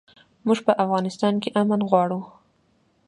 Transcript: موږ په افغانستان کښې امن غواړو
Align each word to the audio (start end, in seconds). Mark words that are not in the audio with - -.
موږ 0.45 0.59
په 0.65 0.71
افغانستان 0.83 1.33
کښې 1.41 1.49
امن 1.61 1.81
غواړو 1.89 2.19